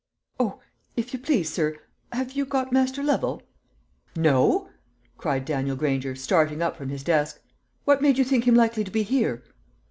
[0.39, 0.59] "O,
[0.97, 1.75] if you please, sir,
[2.11, 3.43] have you got Master Lovel?"
[4.15, 4.67] "No,"
[5.19, 7.39] cried Daniel Granger, starting up from his desk.
[7.85, 9.43] "What made you think him likely to be here?"